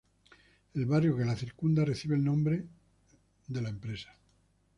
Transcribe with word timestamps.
El 0.73 0.87
barrio 0.87 1.15
que 1.15 1.23
la 1.25 1.35
circunda 1.35 1.85
recibe 1.85 2.15
el 2.15 2.21
mismo 2.21 2.33
nombre 2.35 2.65
de 3.47 3.61
la 3.61 3.69
empresa. 3.69 4.09